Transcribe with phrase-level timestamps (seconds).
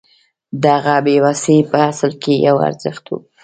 [0.61, 3.13] د هغه بې وسي په اصل کې یو ارزښت و